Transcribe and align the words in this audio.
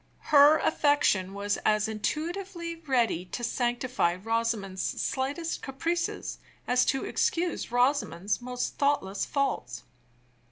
Her 0.33 0.57
affection 0.57 1.31
was 1.35 1.57
as 1.57 1.87
intuitively 1.87 2.73
ready 2.77 3.25
to 3.25 3.43
sanctify 3.43 4.15
Rosamond's 4.15 4.81
slightest 4.81 5.61
caprices 5.61 6.39
as 6.67 6.85
to 6.85 7.05
excuse 7.05 7.71
Rosamond's 7.71 8.41
most 8.41 8.79
thoughtless 8.79 9.27
faults. 9.27 9.83